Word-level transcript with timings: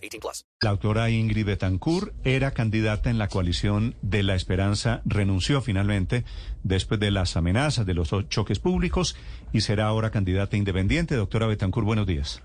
18 0.00 0.20
plus. 0.20 0.44
La 0.62 0.70
autora 0.70 1.10
Ingrid 1.10 1.46
Betancourt 1.46 2.14
era 2.24 2.52
candidata 2.52 3.10
en 3.10 3.18
la 3.18 3.28
coalición 3.28 3.94
de 4.02 4.22
La 4.22 4.34
Esperanza, 4.34 5.02
renunció 5.04 5.60
finalmente 5.60 6.24
después 6.62 7.00
de 7.00 7.10
las 7.10 7.36
amenazas 7.36 7.86
de 7.86 7.94
los 7.94 8.10
choques 8.28 8.58
públicos 8.58 9.16
y 9.52 9.60
será 9.60 9.86
ahora 9.86 10.10
candidata 10.10 10.56
independiente. 10.56 11.14
Doctora 11.14 11.46
Betancourt, 11.46 11.86
buenos 11.86 12.06
días. 12.06 12.42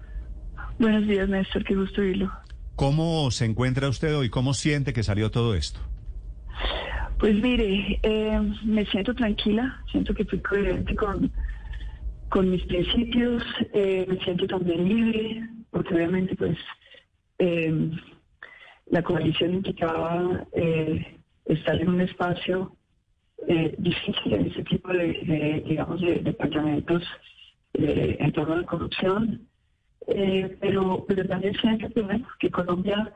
Buenos 0.79 1.07
días, 1.07 1.29
Néstor. 1.29 1.63
Qué 1.63 1.75
gusto 1.75 2.01
oírlo. 2.01 2.31
¿Cómo 2.75 3.31
se 3.31 3.45
encuentra 3.45 3.87
usted 3.87 4.15
hoy? 4.15 4.29
¿Cómo 4.29 4.53
siente 4.53 4.91
que 4.91 5.03
salió 5.03 5.31
todo 5.31 5.55
esto? 5.55 5.79
Pues 7.19 7.35
mire, 7.41 7.99
eh, 8.03 8.39
me 8.65 8.85
siento 8.87 9.13
tranquila, 9.13 9.81
siento 9.89 10.13
que 10.13 10.25
fui 10.25 10.39
coherente 10.39 10.93
con, 10.95 11.31
con 12.27 12.49
mis 12.49 12.63
principios, 12.65 13.41
eh, 13.73 14.05
me 14.07 14.17
siento 14.25 14.45
también 14.47 14.87
libre, 14.87 15.49
porque 15.71 15.93
obviamente 15.93 16.35
pues 16.35 16.57
eh, 17.39 17.91
la 18.87 19.01
coalición 19.03 19.55
implicaba 19.55 20.45
estar 21.45 21.81
en 21.81 21.89
un 21.89 22.01
espacio 22.01 22.75
difícil 23.77 24.33
en 24.33 24.45
ese 24.47 24.63
tipo 24.63 24.91
de, 24.91 25.63
digamos, 25.67 26.01
de 26.01 26.15
departamentos 26.15 27.03
en 27.73 28.31
torno 28.31 28.53
a 28.53 28.57
la 28.57 28.65
corrupción, 28.65 29.47
pero, 30.61 31.05
pero 31.07 31.27
también 31.27 31.55
siento 31.55 31.89
que, 31.89 32.23
que 32.39 32.49
Colombia 32.51 33.13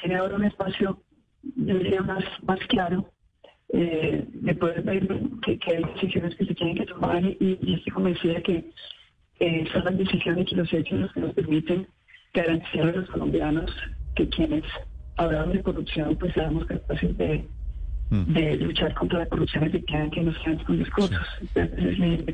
tiene 0.00 0.16
ahora 0.16 0.36
un 0.36 0.44
espacio 0.44 1.02
yo 1.42 1.78
diría 1.78 2.02
más, 2.02 2.24
más 2.42 2.58
claro 2.68 3.10
eh, 3.72 4.24
de 4.28 4.54
poder 4.54 4.82
ver 4.82 5.08
que, 5.42 5.58
hay 5.66 5.84
decisiones 5.94 6.34
que 6.36 6.46
se 6.46 6.54
tienen 6.54 6.76
que 6.76 6.86
tomar 6.86 7.24
y, 7.24 7.58
y 7.62 7.74
estoy 7.74 7.92
convencida 7.92 8.40
que 8.42 8.70
eh, 9.38 9.64
son 9.72 9.84
las 9.84 9.96
decisiones 9.96 10.50
y 10.50 10.54
los 10.54 10.72
hechos 10.72 10.98
los 10.98 11.12
que 11.12 11.20
nos 11.20 11.34
permiten 11.34 11.86
garantizar 12.32 12.88
a 12.88 12.92
los 12.92 13.10
colombianos 13.10 13.70
que 14.14 14.28
quienes 14.28 14.64
hablamos 15.16 15.54
de 15.54 15.62
corrupción 15.62 16.16
pues 16.16 16.32
seamos 16.34 16.64
capaces 16.66 17.16
de, 17.18 17.46
mm. 18.10 18.32
de 18.32 18.56
luchar 18.56 18.94
contra 18.94 19.20
la 19.20 19.26
corrupción 19.26 19.64
efectivamente 19.64 20.16
que 20.16 20.22
nos 20.22 20.38
quedan 20.38 20.64
con 20.64 20.78
discursos. 20.78 21.26
Entonces, 21.40 21.78
es 21.78 21.98
mi. 21.98 22.24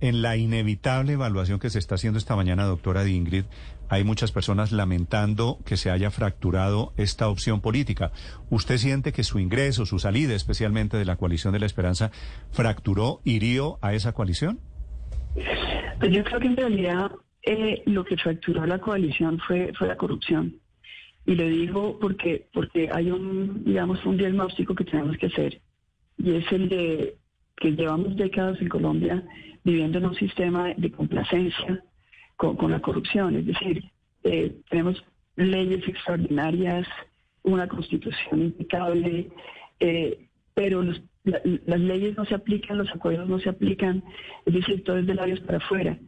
En 0.00 0.20
la 0.20 0.36
inevitable 0.36 1.12
evaluación 1.12 1.60
que 1.60 1.70
se 1.70 1.78
está 1.78 1.94
haciendo 1.94 2.18
esta 2.18 2.34
mañana, 2.34 2.64
doctora 2.64 3.06
Ingrid, 3.06 3.44
hay 3.88 4.02
muchas 4.02 4.32
personas 4.32 4.72
lamentando 4.72 5.58
que 5.64 5.76
se 5.76 5.92
haya 5.92 6.10
fracturado 6.10 6.92
esta 6.96 7.28
opción 7.28 7.60
política. 7.60 8.10
¿Usted 8.50 8.78
siente 8.78 9.12
que 9.12 9.22
su 9.22 9.38
ingreso, 9.38 9.86
su 9.86 10.00
salida 10.00 10.34
especialmente 10.34 10.96
de 10.96 11.04
la 11.04 11.14
coalición 11.14 11.52
de 11.52 11.60
la 11.60 11.66
esperanza, 11.66 12.10
fracturó, 12.50 13.20
hirió 13.22 13.78
a 13.80 13.94
esa 13.94 14.12
coalición? 14.12 14.58
Pues 16.00 16.10
yo 16.10 16.24
creo 16.24 16.40
que 16.40 16.46
en 16.48 16.56
realidad 16.56 17.12
eh, 17.42 17.82
lo 17.86 18.04
que 18.04 18.16
fracturó 18.16 18.66
la 18.66 18.78
coalición 18.78 19.38
fue, 19.40 19.72
fue 19.76 19.88
la 19.88 19.96
corrupción. 19.96 20.56
Y 21.24 21.34
lo 21.34 21.46
digo 21.48 21.98
porque, 22.00 22.46
porque 22.52 22.90
hay 22.92 23.10
un, 23.10 23.64
digamos, 23.64 24.04
un 24.04 24.16
diagnóstico 24.16 24.74
que 24.74 24.84
tenemos 24.84 25.16
que 25.16 25.26
hacer. 25.26 25.60
Y 26.18 26.34
es 26.34 26.50
el 26.52 26.68
de 26.68 27.16
que 27.56 27.72
llevamos 27.72 28.16
décadas 28.16 28.60
en 28.60 28.68
Colombia 28.68 29.24
viviendo 29.64 29.98
en 29.98 30.06
un 30.06 30.14
sistema 30.16 30.74
de 30.76 30.90
complacencia 30.90 31.82
con, 32.36 32.70
la 32.70 32.80
corrupción. 32.80 33.36
Es 33.36 33.46
decir, 33.46 33.84
eh, 34.24 34.52
tenemos 34.68 35.04
leyes 35.36 35.86
extraordinarias, 35.86 36.86
una 37.44 37.68
constitución 37.68 38.42
impecable, 38.42 39.30
eh, 39.78 40.26
pero 40.54 40.82
las 41.24 41.80
leyes 41.80 42.16
no 42.16 42.24
se 42.24 42.34
aplican, 42.34 42.78
los 42.78 42.90
acuerdos 42.90 43.28
no 43.28 43.38
se 43.38 43.48
aplican, 43.48 44.02
es 44.44 44.54
decir, 44.54 44.82
todo 44.82 44.98
es 44.98 45.06
de 45.06 45.14
labios 45.14 45.40
para 45.40 45.58
afuera. 45.58 45.98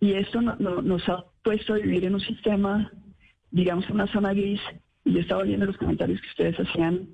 Y 0.00 0.14
esto 0.14 0.40
nos 0.40 1.08
ha 1.08 1.24
puesto 1.42 1.74
a 1.74 1.78
vivir 1.78 2.04
en 2.04 2.14
un 2.14 2.20
sistema, 2.20 2.90
digamos, 3.50 3.84
en 3.86 3.92
una 3.92 4.06
zona 4.08 4.32
gris. 4.32 4.60
Y 5.04 5.12
yo 5.12 5.20
estaba 5.20 5.42
viendo 5.42 5.66
los 5.66 5.76
comentarios 5.76 6.20
que 6.20 6.28
ustedes 6.28 6.60
hacían 6.60 7.08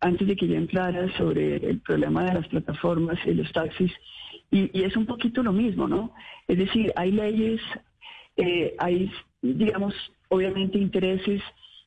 antes 0.00 0.26
de 0.26 0.36
que 0.36 0.48
yo 0.48 0.54
entrara 0.54 1.14
sobre 1.16 1.56
el 1.56 1.80
problema 1.80 2.24
de 2.24 2.34
las 2.34 2.48
plataformas 2.48 3.18
y 3.26 3.34
los 3.34 3.52
taxis. 3.52 3.92
Y, 4.50 4.82
es 4.82 4.96
un 4.96 5.06
poquito 5.06 5.42
lo 5.42 5.52
mismo, 5.52 5.86
¿no? 5.86 6.14
Es 6.48 6.58
decir, 6.58 6.92
hay 6.96 7.12
leyes, 7.12 7.60
eh, 8.36 8.74
hay, 8.78 9.10
digamos, 9.42 9.94
obviamente 10.28 10.78
intereses 10.78 11.42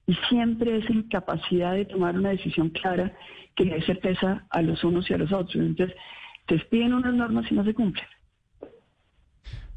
y 0.07 0.15
siempre 0.29 0.77
esa 0.77 0.91
incapacidad 0.91 1.73
de 1.73 1.85
tomar 1.85 2.15
una 2.17 2.29
decisión 2.29 2.69
clara 2.69 3.13
que 3.55 3.65
le 3.65 3.75
dé 3.75 3.85
certeza 3.85 4.45
a 4.49 4.61
los 4.61 4.83
unos 4.83 5.09
y 5.09 5.13
a 5.13 5.17
los 5.17 5.31
otros. 5.31 5.55
Entonces, 5.55 5.95
te 6.45 6.59
piden 6.59 6.93
unas 6.93 7.13
normas 7.13 7.49
y 7.49 7.55
no 7.55 7.63
se 7.63 7.73
cumplen. 7.73 8.05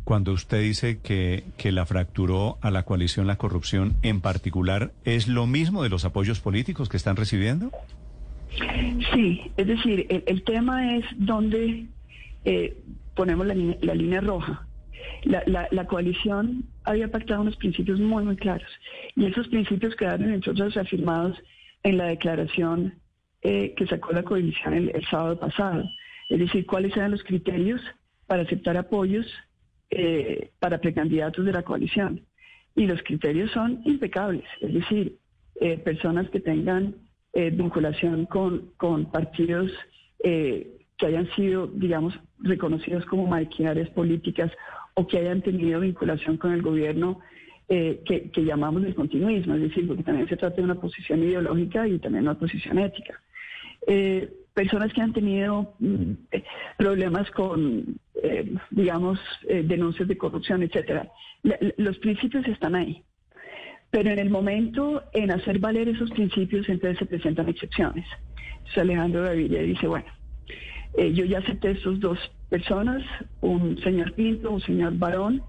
Cuando 0.05 0.33
usted 0.33 0.63
dice 0.63 1.01
que, 1.01 1.45
que 1.59 1.73
la 1.73 1.85
fracturó 1.85 2.59
a 2.61 2.71
la 2.71 2.85
coalición 2.85 3.27
la 3.27 3.39
corrupción 3.39 3.97
en 4.03 4.21
particular, 4.21 4.93
¿es 5.05 5.27
lo 5.27 5.47
mismo 5.47 5.83
de 5.83 5.89
los 5.89 6.05
apoyos 6.05 6.41
políticos 6.41 6.89
que 6.89 6.97
están 6.97 7.17
recibiendo? 7.17 7.73
Sí, 9.13 9.51
es 9.57 9.67
decir, 9.67 10.07
el, 10.27 10.43
tema 10.45 10.97
es 10.97 11.05
dónde 11.17 11.87
eh, 12.45 12.77
ponemos 13.15 13.47
la, 13.47 13.55
línea 13.55 14.21
roja. 14.21 14.66
La, 15.25 15.87
coalición 15.87 16.65
había 16.85 17.09
pactado 17.09 17.43
unos 17.43 17.57
principios 17.57 18.01
muy, 18.01 18.25
muy 18.25 18.37
claros 18.37 18.69
y 19.15 19.27
esos 19.27 19.49
principios 19.49 19.95
quedaron, 19.97 20.33
entre 20.33 20.53
otros, 20.53 20.77
afirmados 20.77 21.37
en 21.83 21.99
la 21.99 22.07
declaración 22.07 22.95
eh, 23.43 23.75
que 23.77 23.87
sacó 23.87 24.13
la 24.13 24.23
coalición 24.23 24.75
el, 24.75 25.07
sábado 25.11 25.39
pasado. 25.39 25.85
Es 26.29 26.39
decir, 26.39 26.67
cuáles 26.67 26.97
eran 26.97 27.13
los 27.13 27.23
criterios 27.23 27.81
para 28.27 28.43
aceptar 28.43 28.77
apoyos 28.77 29.27
eh, 29.91 30.51
para 30.59 30.79
precandidatos 30.79 31.45
de 31.45 31.53
la 31.53 31.63
coalición. 31.63 32.23
Y 32.75 32.87
los 32.87 33.03
criterios 33.03 33.51
son 33.53 33.81
impecables, 33.85 34.45
es 34.61 34.75
decir, 34.75 35.17
personas 35.85 36.29
que 36.29 36.41
tengan 36.41 36.95
eh, 37.39 37.51
vinculación 37.51 38.25
con, 38.25 38.73
con 38.79 39.11
partidos 39.13 39.71
eh, 40.25 40.76
que 40.97 41.07
hayan 41.07 41.29
sido, 41.35 41.67
digamos, 41.67 42.19
reconocidos 42.39 43.05
como 43.07 43.27
maquinarias 43.27 43.89
políticas 43.91 44.51
o 44.95 45.07
que 45.07 45.19
hayan 45.19 45.43
tenido 45.43 45.81
vinculación 45.81 46.37
con 46.37 46.53
el 46.53 46.63
gobierno 46.63 47.21
eh, 47.69 48.03
que, 48.05 48.45
llamamos 48.45 48.85
el 48.85 48.95
continuismo, 48.95 49.55
es 49.55 49.63
decir, 49.63 49.87
porque 49.87 50.05
también 50.05 50.29
se 50.29 50.37
trata 50.37 50.57
de 50.57 50.63
una 50.63 50.81
posición 50.81 51.23
ideológica 51.23 51.87
y 51.87 51.99
también 51.99 52.25
una 52.25 52.39
posición 52.39 52.79
ética. 52.79 53.21
personas 54.55 54.93
que 54.93 55.03
han 55.03 55.13
tenido 55.13 55.75
mm, 55.81 56.13
problemas 56.79 57.31
con, 57.33 57.99
digamos, 58.71 59.21
denuncias 59.43 60.09
de 60.09 60.17
corrupción, 60.17 60.63
etcétera. 60.63 61.11
los 61.77 61.99
principios 61.99 62.47
están 62.49 62.75
ahí. 62.75 63.03
Pero 63.91 64.11
en 64.11 64.19
el 64.19 64.31
momento, 64.31 65.03
en 65.13 65.31
hacer 65.31 65.59
valer 65.59 65.89
esos 65.89 66.11
principios, 66.11 66.69
entonces 66.69 66.99
se 66.99 67.07
presentan 67.07 67.49
excepciones. 67.49 68.07
Entonces 68.59 68.79
Alejandro 68.79 69.23
Gaviria 69.23 69.63
dice, 69.63 69.87
bueno, 69.87 70.07
eh, 70.95 71.13
yo 71.13 71.25
ya 71.25 71.39
acepté 71.39 71.73
esas 71.73 72.01
dos 72.01 72.19
personas, 72.49 73.03
un 73.41 73.79
señor 73.83 74.13
Pinto, 74.15 74.51
un 74.51 74.61
señor 74.61 74.97
Barón, 74.97 75.43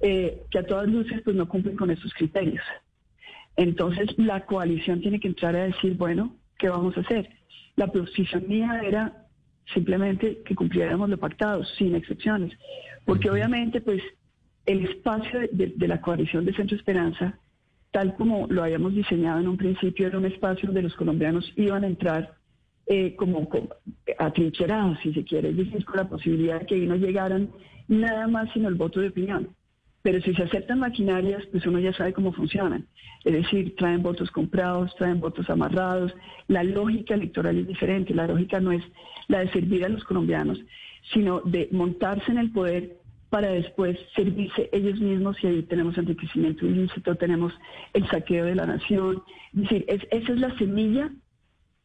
eh, 0.00 0.42
que 0.50 0.58
a 0.58 0.66
todas 0.66 0.88
luces 0.88 1.20
pues 1.22 1.36
no 1.36 1.48
cumplen 1.48 1.76
con 1.76 1.90
esos 1.90 2.12
criterios. 2.14 2.64
Entonces 3.56 4.16
la 4.18 4.46
coalición 4.46 5.00
tiene 5.00 5.20
que 5.20 5.28
entrar 5.28 5.54
a 5.56 5.64
decir, 5.64 5.94
bueno, 5.96 6.34
¿qué 6.58 6.68
vamos 6.68 6.96
a 6.96 7.00
hacer? 7.00 7.28
La 7.76 7.88
posición 7.88 8.44
mía 8.48 8.80
era 8.84 9.26
simplemente 9.74 10.42
que 10.44 10.54
cumpliéramos 10.54 11.08
lo 11.08 11.18
pactado, 11.18 11.64
sin 11.64 11.94
excepciones, 11.94 12.52
porque 13.04 13.30
obviamente 13.30 13.80
pues 13.80 14.02
el 14.66 14.86
espacio 14.86 15.40
de 15.52 15.88
la 15.88 16.00
coalición 16.00 16.44
de 16.44 16.54
Centro 16.54 16.76
Esperanza 16.76 17.38
tal 17.90 18.14
como 18.14 18.46
lo 18.48 18.62
habíamos 18.62 18.94
diseñado 18.94 19.40
en 19.40 19.48
un 19.48 19.56
principio, 19.56 20.06
era 20.06 20.18
un 20.18 20.26
espacio 20.26 20.66
donde 20.66 20.82
los 20.82 20.94
colombianos 20.94 21.52
iban 21.56 21.84
a 21.84 21.88
entrar 21.88 22.34
eh, 22.92 23.14
como, 23.14 23.48
atrincherados, 24.18 24.98
si 25.00 25.14
se 25.14 25.22
quiere, 25.22 25.52
decir, 25.52 25.84
con 25.84 25.96
la 25.96 26.08
posibilidad 26.08 26.58
de 26.58 26.66
que 26.66 26.74
ahí 26.74 26.86
no 26.88 26.96
llegaran 26.96 27.48
nada 27.86 28.26
más 28.26 28.52
sino 28.52 28.68
el 28.68 28.74
voto 28.74 28.98
de 28.98 29.10
opinión. 29.10 29.50
Pero 30.02 30.20
si 30.22 30.34
se 30.34 30.42
aceptan 30.42 30.80
maquinarias, 30.80 31.46
pues 31.52 31.64
uno 31.66 31.78
ya 31.78 31.92
sabe 31.92 32.12
cómo 32.12 32.32
funcionan. 32.32 32.88
Es 33.24 33.32
decir, 33.32 33.76
traen 33.76 34.02
votos 34.02 34.32
comprados, 34.32 34.92
traen 34.96 35.20
votos 35.20 35.48
amarrados. 35.50 36.12
La 36.48 36.64
lógica 36.64 37.14
electoral 37.14 37.58
es 37.58 37.68
diferente. 37.68 38.12
La 38.12 38.26
lógica 38.26 38.58
no 38.58 38.72
es 38.72 38.82
la 39.28 39.38
de 39.38 39.52
servir 39.52 39.84
a 39.84 39.88
los 39.88 40.02
colombianos, 40.02 40.58
sino 41.14 41.42
de 41.42 41.68
montarse 41.70 42.32
en 42.32 42.38
el 42.38 42.50
poder 42.50 42.96
para 43.28 43.50
después 43.50 43.96
servirse 44.16 44.68
ellos 44.72 44.98
mismos 44.98 45.36
y 45.44 45.46
ahí 45.46 45.62
tenemos 45.62 45.96
enriquecimiento 45.96 46.66
ilícito, 46.66 47.14
tenemos 47.14 47.52
el 47.92 48.04
saqueo 48.08 48.46
de 48.46 48.56
la 48.56 48.66
nación. 48.66 49.22
Es 49.54 49.60
decir, 49.62 49.84
esa 49.88 50.32
es 50.32 50.40
la 50.40 50.58
semilla 50.58 51.12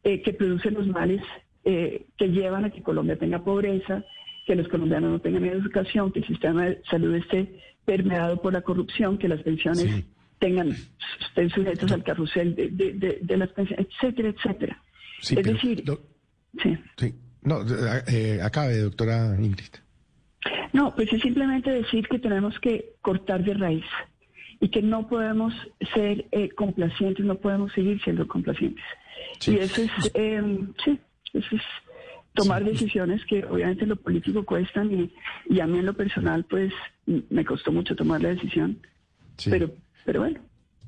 eh, 0.06 0.22
que 0.22 0.32
produce 0.32 0.70
los 0.70 0.86
males 0.86 1.20
eh, 1.64 2.06
que 2.16 2.28
llevan 2.28 2.64
a 2.64 2.70
que 2.70 2.80
Colombia 2.80 3.18
tenga 3.18 3.42
pobreza, 3.42 4.04
que 4.46 4.54
los 4.54 4.68
colombianos 4.68 5.10
no 5.10 5.18
tengan 5.18 5.44
educación, 5.46 6.12
que 6.12 6.20
el 6.20 6.26
sistema 6.28 6.66
de 6.66 6.80
salud 6.88 7.12
esté 7.16 7.58
permeado 7.84 8.40
por 8.40 8.52
la 8.52 8.60
corrupción, 8.60 9.18
que 9.18 9.26
las 9.26 9.42
pensiones 9.42 10.04
tengan, 10.38 10.76
estén 11.26 11.50
sujetas 11.50 11.90
al 11.90 12.04
carrusel 12.04 12.54
de, 12.54 13.36
las 13.36 13.48
pensiones, 13.48 13.88
etcétera, 13.88 14.28
etcétera. 14.28 14.80
es 15.22 15.42
decir, 15.42 15.82
sí. 16.62 16.78
sí. 16.96 17.14
No, 17.42 17.62
eh, 18.06 18.38
acabe, 18.40 18.78
doctora 18.78 19.34
Ingrid. 19.36 19.74
No, 20.72 20.94
pues 20.94 21.12
es 21.12 21.20
simplemente 21.20 21.70
decir 21.72 22.06
que 22.06 22.20
tenemos 22.20 22.56
que 22.60 22.94
cortar 23.02 23.42
de 23.42 23.54
raíz 23.54 23.84
y 24.60 24.68
que 24.68 24.82
no 24.82 25.08
podemos 25.08 25.54
ser 25.94 26.26
eh, 26.32 26.48
complacientes, 26.50 27.24
no 27.24 27.36
podemos 27.36 27.72
seguir 27.72 28.00
siendo 28.02 28.26
complacientes. 28.26 28.84
Y 29.46 29.56
eso 29.56 29.82
es, 29.82 29.90
eh, 30.14 30.42
sí, 30.84 30.98
eso 31.32 31.56
es 31.56 31.62
tomar 32.34 32.64
decisiones 32.64 33.24
que 33.24 33.44
obviamente 33.44 33.86
lo 33.86 33.96
político 33.96 34.44
cuestan 34.44 34.92
y, 34.92 35.12
y, 35.48 35.60
a 35.60 35.66
mí 35.66 35.78
en 35.78 35.86
lo 35.86 35.94
personal 35.94 36.44
pues 36.44 36.72
me 37.06 37.44
costó 37.44 37.72
mucho 37.72 37.96
tomar 37.96 38.20
la 38.20 38.30
decisión. 38.30 38.78
Pero, 39.44 39.70
pero 40.04 40.20
bueno. 40.20 40.40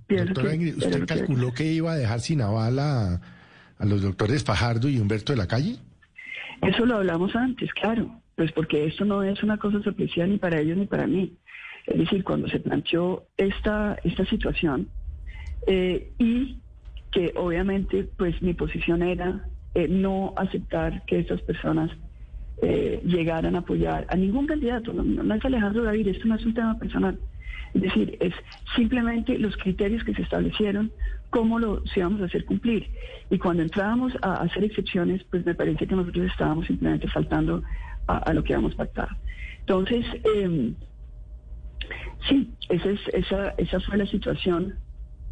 Doctora 0.09 0.55
Ingrid, 0.55 0.79
¿usted 0.79 1.07
calculó 1.07 1.53
que... 1.53 1.65
iba 1.65 1.93
a 1.93 1.97
dejar 1.97 2.21
sin 2.21 2.41
aval 2.41 2.79
a, 2.79 3.21
a 3.79 3.85
los 3.85 4.01
doctores 4.03 4.43
Fajardo 4.43 4.89
y 4.89 4.99
Humberto 4.99 5.33
de 5.33 5.39
la 5.39 5.47
Calle? 5.47 5.77
Eso 6.63 6.87
lo 6.87 6.97
hablamos 6.97 7.37
antes, 7.37 7.73
claro, 7.73 8.21
pues 8.35 8.51
porque 8.53 8.87
esto 8.87 9.05
no 9.05 9.23
es 9.23 9.43
una 9.43 9.59
cosa 9.59 9.83
sorpresiva 9.83 10.27
ni 10.27 10.39
para 10.39 10.61
ellos 10.61 10.77
ni 10.77 10.87
para 10.87 11.07
mí. 11.07 11.37
Es 11.89 11.99
decir, 11.99 12.23
cuando 12.23 12.49
se 12.49 12.61
planteó 12.61 13.25
esta, 13.37 13.97
esta 14.05 14.25
situación 14.27 14.89
eh, 15.67 16.11
y 16.19 16.59
que 17.11 17.33
obviamente 17.35 18.07
pues 18.17 18.41
mi 18.43 18.53
posición 18.53 19.03
era 19.03 19.49
eh, 19.75 19.89
no 19.89 20.35
aceptar 20.37 21.05
que 21.07 21.19
estas 21.19 21.41
personas 21.43 21.91
eh, 22.61 23.01
llegaran 23.05 23.57
a 23.57 23.61
apoyar 23.61 24.07
a 24.11 24.17
ningún 24.17 24.47
candidato. 24.47 24.93
No, 24.93 25.35
es 25.35 25.45
Alejandro 25.45 25.85
David, 25.85 26.09
esto 26.09 26.29
no 26.29 26.35
es 26.35 26.45
un 26.45 26.55
tema 26.55 26.79
personal. 26.79 27.19
Es 27.73 27.83
decir, 27.83 28.17
es 28.21 28.35
simplemente 28.77 29.39
los 29.39 29.57
criterios 29.57 30.05
que 30.05 30.15
se 30.15 30.23
establecieron, 30.23 30.91
cómo 31.31 31.59
lo 31.59 31.83
íbamos 31.97 32.21
a 32.21 32.25
hacer 32.27 32.45
cumplir. 32.45 32.87
Y 33.31 33.39
cuando 33.39 33.63
entrábamos 33.63 34.13
a 34.21 34.43
hacer 34.43 34.65
excepciones, 34.65 35.23
pues 35.31 35.47
me 35.47 35.55
parece 35.55 35.87
que 35.87 35.95
nosotros 35.95 36.27
estábamos 36.27 36.67
simplemente 36.67 37.09
faltando 37.09 37.63
a, 38.07 38.33
lo 38.33 38.43
que 38.43 38.55
habíamos 38.55 38.75
pactado. 38.75 39.11
Entonces, 39.61 40.05
eh, 40.25 40.73
sí, 42.29 42.53
esa, 42.69 42.91
es, 42.91 43.01
esa, 43.13 43.51
esa 43.59 43.81
fue 43.81 43.97
la 43.97 44.07
situación 44.07 44.75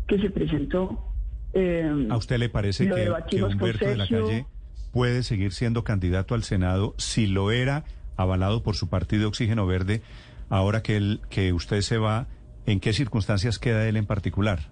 que 0.06 0.19
se 0.19 0.31
presentó. 0.31 1.12
Eh, 1.52 2.06
¿A 2.10 2.16
usted 2.16 2.38
le 2.38 2.48
parece 2.48 2.88
que, 2.88 3.43
Humberto 3.43 3.87
de 3.87 3.96
la 3.96 4.06
Calle 4.06 4.46
puede 4.93 5.22
seguir 5.22 5.52
siendo 5.52 5.84
candidato 5.84 6.34
al 6.34 6.43
Senado 6.43 6.94
si 6.98 7.26
lo 7.26 7.50
era 7.50 7.84
avalado 8.16 8.62
por 8.62 8.76
su 8.76 8.88
partido 8.88 9.28
Oxígeno 9.28 9.66
Verde, 9.66 10.02
ahora 10.48 10.82
que, 10.82 10.96
él, 10.96 11.20
que 11.28 11.52
usted 11.52 11.81
se 11.82 11.98
va? 11.98 12.26
¿En 12.66 12.81
qué 12.81 12.92
circunstancias 12.92 13.58
queda 13.58 13.88
él 13.88 13.96
en 13.96 14.06
particular? 14.06 14.70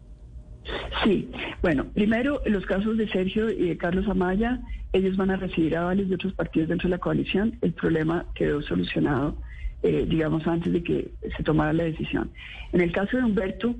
Sí, 1.04 1.30
bueno, 1.62 1.86
primero, 1.92 2.40
los 2.46 2.64
casos 2.64 2.96
de 2.96 3.08
Sergio 3.08 3.50
y 3.50 3.68
de 3.68 3.76
Carlos 3.76 4.08
Amaya, 4.08 4.60
ellos 4.92 5.16
van 5.16 5.30
a 5.30 5.36
recibir 5.36 5.76
avales 5.76 6.08
de 6.08 6.14
otros 6.14 6.32
partidos 6.32 6.68
dentro 6.70 6.88
de 6.88 6.96
la 6.96 6.98
coalición. 6.98 7.58
El 7.60 7.74
problema 7.74 8.26
quedó 8.34 8.62
solucionado, 8.62 9.36
eh, 9.84 10.04
digamos, 10.08 10.46
antes 10.46 10.72
de 10.72 10.82
que 10.82 11.10
se 11.36 11.42
tomara 11.44 11.72
la 11.72 11.84
decisión. 11.84 12.30
En 12.72 12.80
el 12.80 12.90
caso 12.90 13.16
de 13.16 13.24
Humberto, 13.24 13.76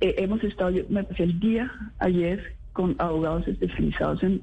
eh, 0.00 0.14
hemos 0.18 0.44
estado, 0.44 0.70
yo 0.70 0.84
me 0.88 1.02
pasé 1.02 1.24
el 1.24 1.40
día 1.40 1.72
ayer 1.98 2.54
con 2.72 2.94
abogados 2.98 3.48
especializados 3.48 4.22
en, 4.22 4.42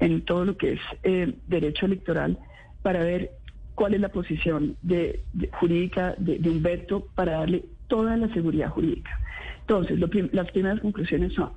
en 0.00 0.24
todo 0.24 0.44
lo 0.44 0.56
que 0.56 0.74
es 0.74 0.80
eh, 1.02 1.34
derecho 1.48 1.86
electoral 1.86 2.38
para 2.82 3.00
ver 3.00 3.32
cuál 3.74 3.94
es 3.94 4.00
la 4.00 4.08
posición 4.08 4.76
de, 4.82 5.22
jurídica 5.60 6.14
de 6.18 6.48
Humberto 6.48 7.06
para 7.14 7.32
darle 7.32 7.64
toda 7.88 8.16
la 8.16 8.32
seguridad 8.32 8.70
jurídica. 8.70 9.18
Entonces, 9.60 9.98
las 9.98 10.50
primeras 10.50 10.80
conclusiones 10.80 11.34
son, 11.34 11.50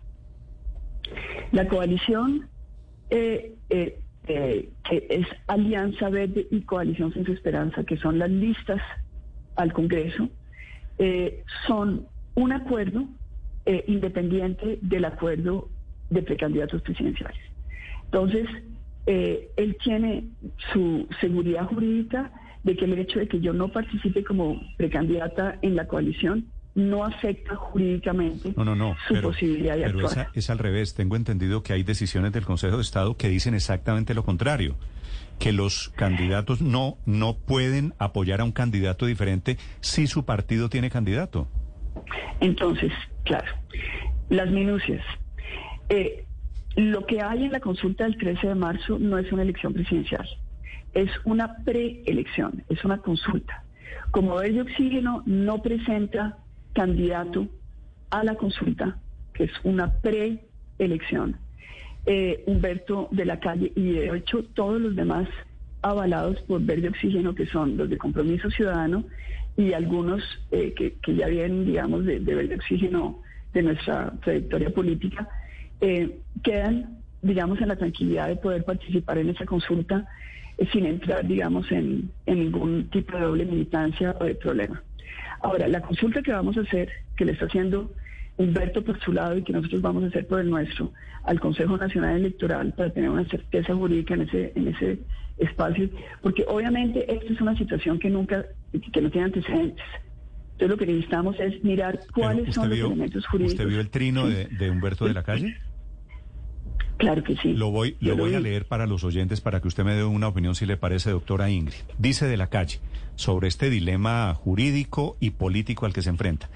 la 1.51 1.67
coalición 1.67 2.47
eh, 3.09 3.53
eh, 3.69 3.99
eh, 4.27 4.69
que 4.87 5.07
es 5.09 5.27
Alianza 5.47 6.09
Verde 6.09 6.47
y 6.51 6.61
Coalición 6.61 7.13
Sin 7.13 7.29
Esperanza, 7.31 7.83
que 7.83 7.97
son 7.97 8.19
las 8.19 8.29
listas 8.29 8.81
al 9.55 9.71
Congreso, 9.73 10.29
son 11.67 12.05
un 12.35 12.51
acuerdo 12.53 13.05
independiente 13.87 14.79
del 14.81 15.05
acuerdo 15.05 15.69
de 16.09 16.21
precandidatos 16.21 16.81
presidenciales. 16.81 17.39
Entonces, 18.05 18.47
él 19.05 19.77
tiene 19.83 20.25
su 20.71 21.07
seguridad 21.19 21.65
jurídica 21.65 22.31
de 22.63 22.75
que 22.75 22.85
el 22.85 22.97
hecho 22.97 23.19
de 23.19 23.27
que 23.27 23.39
yo 23.39 23.53
no 23.53 23.69
participe 23.69 24.23
como 24.23 24.61
precandidata 24.77 25.57
en 25.61 25.75
la 25.75 25.87
coalición 25.87 26.45
no 26.75 27.05
afecta 27.05 27.55
jurídicamente 27.55 28.53
su 29.07 29.21
posibilidad 29.21 29.77
de 29.77 29.83
pero 29.85 30.07
actuar. 30.07 30.27
es 30.33 30.49
al 30.49 30.59
revés. 30.59 30.93
Tengo 30.93 31.15
entendido 31.15 31.63
que 31.63 31.73
hay 31.73 31.83
decisiones 31.83 32.33
del 32.33 32.45
Consejo 32.45 32.75
de 32.75 32.81
Estado 32.81 33.15
que 33.15 33.29
dicen 33.29 33.55
exactamente 33.55 34.13
lo 34.13 34.23
contrario, 34.23 34.75
que 35.39 35.53
los 35.53 35.89
candidatos 35.95 36.61
no 36.61 36.97
no 37.05 37.37
pueden 37.37 37.93
apoyar 37.97 38.41
a 38.41 38.43
un 38.43 38.51
candidato 38.51 39.05
diferente 39.05 39.57
si 39.79 40.05
su 40.05 40.25
partido 40.25 40.69
tiene 40.69 40.89
candidato. 40.89 41.47
Entonces, 42.41 42.91
claro, 43.23 43.47
las 44.29 44.49
minucias. 44.51 45.03
Eh, 45.87 46.25
lo 46.75 47.05
que 47.05 47.21
hay 47.21 47.45
en 47.45 47.53
la 47.53 47.61
consulta 47.61 48.03
del 48.03 48.17
13 48.17 48.47
de 48.47 48.55
marzo 48.55 48.99
no 48.99 49.17
es 49.17 49.31
una 49.31 49.43
elección 49.43 49.73
presidencial, 49.73 50.27
es 50.93 51.09
una 51.23 51.63
preelección, 51.63 52.63
es 52.67 52.83
una 52.83 52.97
consulta. 52.97 53.63
Como 54.11 54.35
Verde 54.35 54.61
Oxígeno 54.61 55.23
no 55.25 55.61
presenta 55.61 56.37
candidato 56.75 57.47
a 58.11 58.23
la 58.23 58.35
consulta, 58.35 58.97
que 59.33 59.45
es 59.45 59.51
una 59.63 59.91
preelección, 60.01 61.37
eh, 62.05 62.43
Humberto 62.45 63.07
de 63.11 63.25
la 63.25 63.39
Calle 63.39 63.71
y 63.75 63.93
de 63.93 64.15
hecho 64.15 64.43
todos 64.53 64.79
los 64.79 64.95
demás 64.95 65.27
avalados 65.81 66.39
por 66.41 66.61
Verde 66.61 66.89
Oxígeno, 66.89 67.33
que 67.33 67.47
son 67.47 67.77
los 67.77 67.89
de 67.89 67.97
Compromiso 67.97 68.51
Ciudadano 68.51 69.05
y 69.57 69.73
algunos 69.73 70.21
eh, 70.51 70.73
que, 70.75 71.15
ya 71.15 71.27
vienen, 71.27 71.65
digamos, 71.65 72.05
de, 72.05 72.19
Verde 72.19 72.55
Oxígeno 72.55 73.21
de 73.53 73.63
nuestra 73.63 74.11
trayectoria 74.23 74.69
política, 74.69 75.27
eh, 75.81 76.19
quedan, 76.43 76.99
digamos, 77.21 77.59
en 77.61 77.69
la 77.69 77.75
tranquilidad 77.77 78.27
de 78.27 78.35
poder 78.35 78.65
participar 78.65 79.17
en 79.17 79.29
esa 79.29 79.45
consulta 79.45 80.05
sin 80.71 80.85
entrar, 80.85 81.25
digamos, 81.25 81.71
en 81.71 82.11
ningún 82.25 82.89
tipo 82.89 83.17
de 83.17 83.23
doble 83.23 83.45
militancia 83.45 84.15
o 84.19 84.25
de 84.25 84.35
problema. 84.35 84.83
Ahora, 85.45 85.67
la 85.67 85.79
consulta 85.81 86.23
que 86.23 86.31
vamos 86.31 86.57
a 86.57 86.61
hacer, 86.61 86.89
que 87.15 87.23
le 87.23 87.33
está 87.33 87.45
haciendo 87.45 87.93
Humberto 88.37 88.83
por 88.83 88.99
su 88.99 89.13
lado 89.13 89.37
y 89.37 89.43
que 89.43 89.53
nosotros 89.53 89.79
vamos 89.79 90.03
a 90.03 90.07
hacer 90.07 90.25
por 90.25 90.39
el 90.39 90.49
nuestro, 90.49 90.91
al 91.23 91.39
Consejo 91.39 91.77
Nacional 91.77 92.17
Electoral 92.17 92.73
para 92.73 92.89
tener 92.89 93.11
una 93.11 93.25
certeza 93.25 93.75
jurídica 93.75 94.15
en 94.15 94.21
ese, 94.21 94.51
en 94.55 94.67
ese 94.69 94.99
espacio, 95.37 95.87
porque 96.23 96.43
obviamente 96.47 97.05
esta 97.13 97.31
es 97.31 97.39
una 97.39 97.55
situación 97.55 97.99
que 97.99 98.09
nunca, 98.09 98.43
que 98.91 99.01
no 99.01 99.11
tiene 99.11 99.25
antecedentes. 99.25 99.85
Entonces 100.53 100.69
lo 100.69 100.77
que 100.77 100.85
necesitamos 100.87 101.39
es 101.39 101.63
mirar 101.63 101.99
cuáles 102.11 102.55
son 102.55 102.69
los 102.69 102.79
elementos 102.79 103.27
jurídicos. 103.27 103.59
¿Usted 103.59 103.67
vio 103.67 103.81
el 103.81 103.89
trino 103.89 104.27
de, 104.27 104.47
de, 104.47 104.71
Humberto 104.71 105.05
de 105.05 105.13
la 105.13 105.21
Calle? 105.21 105.55
Claro 106.97 107.23
que 107.23 107.35
sí. 107.37 107.53
Lo 107.53 107.71
voy, 107.71 107.97
lo 107.99 108.15
voy 108.15 108.35
a 108.35 108.39
leer 108.39 108.65
para 108.65 108.87
los 108.87 109.03
oyentes 109.03 109.41
para 109.41 109.59
que 109.61 109.67
usted 109.67 109.83
me 109.83 109.95
dé 109.95 110.03
una 110.03 110.27
opinión 110.27 110.55
si 110.55 110.65
le 110.65 110.77
parece, 110.77 111.11
doctora 111.11 111.49
Ingrid. 111.49 111.75
Dice 111.97 112.27
de 112.27 112.37
la 112.37 112.47
calle 112.47 112.79
sobre 113.15 113.47
este 113.47 113.69
dilema 113.69 114.33
jurídico 114.33 115.17
y 115.19 115.31
político 115.31 115.85
al 115.85 115.93
que 115.93 116.01
se 116.01 116.09
enfrenta. 116.09 116.49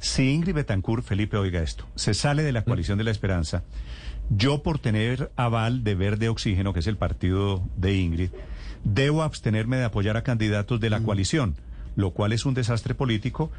Si 0.00 0.32
Ingrid 0.32 0.54
Betancourt, 0.54 1.04
Felipe, 1.04 1.36
oiga 1.36 1.62
esto, 1.62 1.86
se 1.94 2.14
sale 2.14 2.42
de 2.42 2.52
la 2.52 2.62
coalición 2.62 2.98
de 2.98 3.04
la 3.04 3.10
esperanza, 3.10 3.64
yo 4.28 4.62
por 4.62 4.78
tener 4.78 5.30
aval 5.36 5.84
de 5.84 5.94
Verde 5.94 6.28
Oxígeno, 6.28 6.72
que 6.72 6.80
es 6.80 6.86
el 6.86 6.96
partido 6.96 7.62
de 7.76 7.96
Ingrid, 7.96 8.30
debo 8.84 9.22
abstenerme 9.22 9.76
de 9.76 9.84
apoyar 9.84 10.16
a 10.16 10.22
candidatos 10.22 10.80
de 10.80 10.90
la 10.90 11.00
coalición, 11.00 11.56
lo 11.96 12.10
cual 12.10 12.32
es 12.32 12.44
un 12.44 12.54
desastre 12.54 12.94
político 12.94 13.50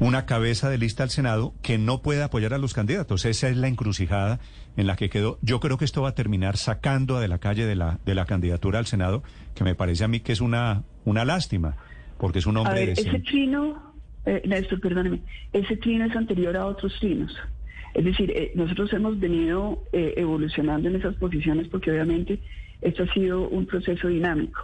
una 0.00 0.24
cabeza 0.24 0.70
de 0.70 0.78
lista 0.78 1.02
al 1.02 1.10
Senado 1.10 1.54
que 1.62 1.78
no 1.78 2.00
puede 2.02 2.22
apoyar 2.22 2.54
a 2.54 2.58
los 2.58 2.74
candidatos. 2.74 3.26
Esa 3.26 3.48
es 3.48 3.56
la 3.56 3.68
encrucijada 3.68 4.40
en 4.76 4.86
la 4.86 4.96
que 4.96 5.10
quedó. 5.10 5.38
Yo 5.42 5.60
creo 5.60 5.76
que 5.76 5.84
esto 5.84 6.02
va 6.02 6.08
a 6.08 6.14
terminar 6.14 6.56
sacando 6.56 7.18
a 7.18 7.20
de 7.20 7.28
la 7.28 7.38
calle 7.38 7.66
de 7.66 7.76
la, 7.76 7.98
de 8.06 8.14
la 8.14 8.24
candidatura 8.24 8.78
al 8.78 8.86
Senado, 8.86 9.22
que 9.54 9.62
me 9.62 9.74
parece 9.74 10.04
a 10.04 10.08
mí 10.08 10.20
que 10.20 10.32
es 10.32 10.40
una, 10.40 10.82
una 11.04 11.24
lástima, 11.24 11.76
porque 12.18 12.38
es 12.38 12.46
un 12.46 12.56
hombre... 12.56 12.72
A 12.72 12.76
ver, 12.76 12.88
ese 12.90 13.20
trino, 13.20 13.94
eh, 14.24 14.42
Néstor, 14.46 14.80
perdóneme, 14.80 15.20
ese 15.52 15.76
trino 15.76 16.06
es 16.06 16.16
anterior 16.16 16.56
a 16.56 16.66
otros 16.66 16.92
trinos. 16.98 17.36
Es 17.92 18.04
decir, 18.04 18.30
eh, 18.30 18.52
nosotros 18.54 18.92
hemos 18.94 19.18
venido 19.18 19.84
eh, 19.92 20.14
evolucionando 20.16 20.88
en 20.88 20.96
esas 20.96 21.14
posiciones 21.16 21.68
porque 21.68 21.90
obviamente 21.90 22.40
esto 22.80 23.02
ha 23.02 23.12
sido 23.12 23.48
un 23.48 23.66
proceso 23.66 24.08
dinámico. 24.08 24.60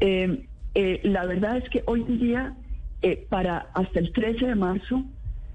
eh, 0.00 1.00
la 1.04 1.24
verdad 1.24 1.58
es 1.58 1.68
que 1.70 1.82
hoy 1.86 2.04
en 2.08 2.18
día, 2.18 2.56
eh, 3.02 3.26
para 3.28 3.58
hasta 3.74 3.98
el 4.00 4.12
13 4.12 4.46
de 4.46 4.54
marzo, 4.54 5.04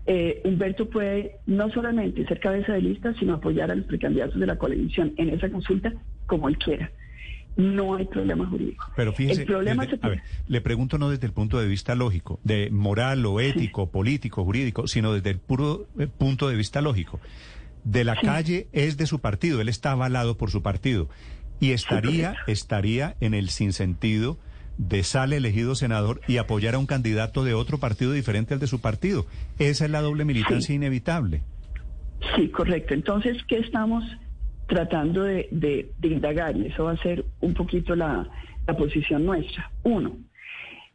eh, 0.05 0.41
Humberto 0.45 0.89
puede 0.89 1.37
no 1.45 1.69
solamente 1.71 2.25
ser 2.25 2.39
cabeza 2.39 2.73
de 2.73 2.81
lista, 2.81 3.13
sino 3.19 3.35
apoyar 3.35 3.71
a 3.71 3.75
los 3.75 3.85
precandidatos 3.85 4.39
de 4.39 4.47
la 4.47 4.57
coalición 4.57 5.13
en 5.17 5.29
esa 5.29 5.49
consulta 5.49 5.93
como 6.25 6.47
él 6.49 6.57
quiera. 6.57 6.91
No 7.57 7.95
hay 7.95 8.05
problema 8.05 8.45
jurídico. 8.47 8.85
Pero 8.95 9.11
fíjese, 9.11 9.41
el 9.41 9.47
problema 9.47 9.83
desde- 9.85 9.97
se- 9.99 10.05
a 10.05 10.09
ver, 10.09 10.21
le 10.47 10.61
pregunto 10.61 10.97
no 10.97 11.09
desde 11.09 11.27
el 11.27 11.33
punto 11.33 11.59
de 11.59 11.67
vista 11.67 11.95
lógico, 11.95 12.39
de 12.43 12.69
moral 12.71 13.25
o 13.25 13.39
ético, 13.41 13.89
político, 13.91 14.45
jurídico, 14.45 14.87
sino 14.87 15.11
desde 15.13 15.31
el 15.31 15.39
puro 15.39 15.85
eh, 15.99 16.07
punto 16.07 16.47
de 16.47 16.55
vista 16.55 16.81
lógico. 16.81 17.19
De 17.83 18.03
la 18.05 18.15
calle 18.15 18.67
es 18.71 18.95
de 18.97 19.05
su 19.05 19.19
partido, 19.19 19.59
él 19.59 19.67
está 19.67 19.91
avalado 19.91 20.37
por 20.37 20.49
su 20.49 20.61
partido 20.61 21.09
y 21.59 21.71
estaría 21.71 22.35
estaría 22.47 23.15
en 23.19 23.33
el 23.33 23.49
sinsentido 23.49 24.37
de 24.89 25.03
sale 25.03 25.37
elegido 25.37 25.75
senador 25.75 26.21
y 26.27 26.37
apoyar 26.37 26.73
a 26.73 26.79
un 26.79 26.87
candidato 26.87 27.43
de 27.43 27.53
otro 27.53 27.77
partido 27.77 28.13
diferente 28.13 28.53
al 28.55 28.59
de 28.59 28.65
su 28.67 28.81
partido. 28.81 29.25
Esa 29.59 29.85
es 29.85 29.91
la 29.91 30.01
doble 30.01 30.25
militancia 30.25 30.73
inevitable. 30.73 31.43
Sí, 32.35 32.49
correcto. 32.49 32.93
Entonces, 32.95 33.37
¿qué 33.47 33.57
estamos 33.59 34.03
tratando 34.67 35.23
de, 35.23 35.47
de- 35.51 35.91
de 35.99 36.07
indagar? 36.07 36.57
Y 36.57 36.67
eso 36.67 36.85
va 36.85 36.93
a 36.93 36.97
ser 36.97 37.23
un 37.41 37.53
poquito 37.53 37.95
la, 37.95 38.27
la 38.65 38.75
posición 38.75 39.23
nuestra. 39.25 39.71
Uno, 39.83 40.17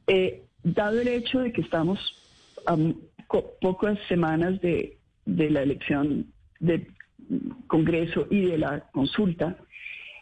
eh, 0.08 0.42
dado 0.64 1.00
el 1.00 1.08
hecho 1.08 1.38
de 1.40 1.52
que 1.52 1.60
estamos 1.60 1.98
a 2.66 2.76
pocas 3.60 3.98
semanas 4.08 4.60
de, 4.60 4.96
de 5.24 5.50
la 5.50 5.62
elección 5.62 6.26
del 6.58 6.88
Congreso 7.68 8.26
y 8.30 8.42
de 8.46 8.58
la 8.58 8.80
consulta, 8.92 9.56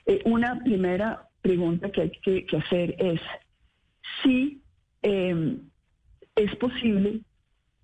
eh, 0.07 0.21
una 0.27 0.63
primera 0.63 1.29
pregunta 1.43 1.91
que 1.91 2.01
hay 2.03 2.11
que, 2.23 2.45
que 2.47 2.57
hacer 2.57 2.95
es 2.99 3.21
si 4.25 4.63
eh, 5.03 5.59
es 6.35 6.57
posible 6.57 7.21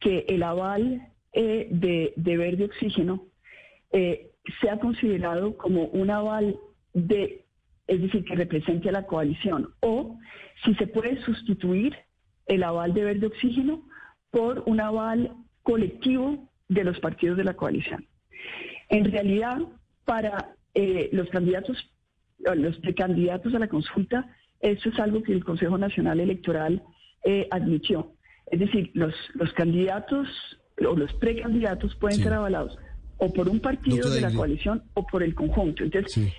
que 0.01 0.25
el 0.29 0.43
aval 0.43 1.13
eh, 1.33 1.69
de, 1.71 2.13
de 2.17 2.37
verde 2.37 2.65
oxígeno 2.65 3.27
eh, 3.93 4.31
sea 4.61 4.79
considerado 4.79 5.57
como 5.57 5.85
un 5.85 6.11
aval 6.11 6.59
de, 6.93 7.45
es 7.87 8.01
decir, 8.03 8.25
que 8.25 8.35
represente 8.35 8.89
a 8.89 8.93
la 8.93 9.07
coalición, 9.07 9.75
o 9.81 10.19
si 10.65 10.75
se 10.75 10.87
puede 10.87 11.23
sustituir 11.23 11.97
el 12.47 12.63
aval 12.63 12.95
de 12.95 13.05
verde 13.05 13.27
oxígeno 13.27 13.87
por 14.31 14.65
un 14.67 14.81
aval 14.81 15.37
colectivo 15.63 16.49
de 16.69 16.85
los 16.85 16.99
partidos 17.01 17.37
de 17.37 17.45
la 17.45 17.55
coalición. 17.55 18.07
En 18.89 19.05
realidad, 19.05 19.59
para 20.05 20.55
eh, 20.75 21.11
los 21.13 21.29
candidatos, 21.31 21.77
los 22.39 22.77
precandidatos 22.79 23.55
a 23.55 23.59
la 23.59 23.69
consulta, 23.69 24.35
eso 24.61 24.89
es 24.91 24.99
algo 24.99 25.23
que 25.23 25.33
el 25.33 25.45
Consejo 25.45 25.79
Nacional 25.79 26.21
Electoral 26.21 26.83
eh, 27.25 27.47
admitió. 27.51 28.13
Es 28.51 28.61
decir, 28.61 28.91
los, 28.95 29.15
los 29.35 29.53
candidatos 29.53 30.27
o 30.89 30.97
los 30.97 31.13
precandidatos 31.15 31.95
pueden 31.97 32.17
Sí. 32.19 32.25
ser 32.25 32.33
avalados 32.35 32.77
o 33.19 33.33
por 33.33 33.49
un 33.49 33.61
partido 33.61 33.97
Doctora 33.97 34.15
de 34.15 34.21
la 34.23 34.27
Ingrid. 34.29 34.39
coalición 34.39 34.83
o 34.95 35.07
por 35.07 35.23
el 35.23 35.35
conjunto. 35.35 35.85
Entonces, 35.85 36.13
Sí. 36.13 36.33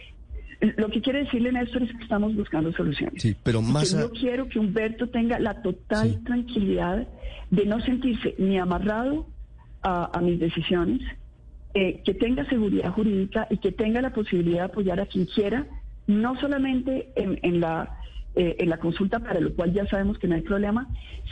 lo 0.77 0.89
que 0.89 1.01
quiere 1.01 1.19
decirle 1.23 1.51
Néstor 1.51 1.83
es 1.83 1.91
que 1.95 2.03
estamos 2.03 2.35
buscando 2.35 2.71
soluciones. 2.73 3.21
Sí, 3.21 3.35
pero 3.43 3.61
más 3.61 3.93
a- 3.93 4.01
yo 4.01 4.11
quiero 4.11 4.47
que 4.49 4.59
Humberto 4.59 5.07
tenga 5.09 5.39
la 5.39 5.61
total 5.61 6.09
Sí. 6.09 6.23
tranquilidad 6.25 7.07
de 7.51 7.65
no 7.65 7.79
sentirse 7.81 8.35
ni 8.39 8.57
amarrado 8.57 9.27
a, 9.83 10.09
a 10.17 10.21
mis 10.21 10.39
decisiones, 10.39 11.01
eh, 11.73 12.01
que 12.03 12.13
tenga 12.13 12.43
seguridad 12.49 12.91
jurídica 12.91 13.47
y 13.49 13.57
que 13.57 13.71
tenga 13.71 14.01
la 14.01 14.11
posibilidad 14.11 14.59
de 14.59 14.65
apoyar 14.65 14.99
a 14.99 15.05
quien 15.05 15.25
quiera, 15.25 15.65
no 16.07 16.37
solamente 16.39 17.11
en, 17.15 17.39
en 17.43 17.59
la 17.61 17.97
eh, 18.35 18.55
en 18.59 18.69
la 18.69 18.77
consulta, 18.77 19.19
para 19.19 19.39
lo 19.39 19.53
cual 19.55 19.73
ya 19.73 19.85
sabemos 19.87 20.17
que 20.17 20.27
no 20.27 20.35
hay 20.35 20.41
problema, 20.41 20.87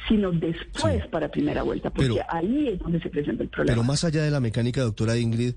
sino 0.08 0.32
después 0.32 1.01
Sí. 1.03 1.10
para 1.10 1.29
primera 1.29 1.63
vuelta, 1.63 1.89
porque 1.89 2.12
Pero- 2.13 2.25
ahí 2.29 2.68
es 2.70 2.79
donde 2.79 3.00
se 3.01 3.10
presenta 3.10 3.44
el 3.44 3.50
problema. 3.50 3.75
Pero 3.75 3.84
más 3.88 4.03
allá 4.03 4.22
de 4.24 4.32
la 4.32 4.39
mecánica, 4.39 4.82
doctora 4.82 5.18
Ingrid, 5.18 5.53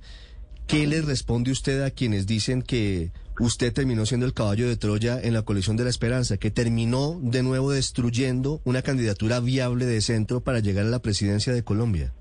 ¿qué 0.66 0.86
le 0.86 1.02
responde 1.02 1.50
usted 1.50 1.82
a 1.82 1.90
quienes 1.90 2.26
dicen 2.26 2.62
que 2.62 3.10
usted 3.40 3.72
terminó 3.72 4.06
siendo 4.06 4.24
el 4.26 4.34
caballo 4.34 4.68
de 4.68 4.76
Troya 4.76 5.18
en 5.20 5.32
la 5.34 5.42
coalición 5.42 5.76
de 5.76 5.84
la 5.84 5.90
esperanza, 5.90 6.36
que 6.36 6.50
terminó 6.52 7.18
de 7.20 7.42
nuevo 7.42 7.72
destruyendo 7.72 8.60
una 8.64 8.82
candidatura 8.82 9.40
viable 9.40 9.84
de 9.86 10.00
centro 10.00 10.42
para 10.42 10.60
llegar 10.60 10.86
a 10.86 10.90
la 10.90 11.00
presidencia 11.02 11.52
de 11.52 11.64
Colombia? 11.64 12.12